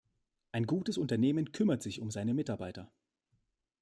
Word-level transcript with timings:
Ein 0.51 0.65
gutes 0.65 0.97
Unternehmen 0.97 1.51
kümmert 1.51 1.83
sich 1.83 2.01
um 2.01 2.09
seine 2.09 2.33
Mitarbeiter. 2.33 2.91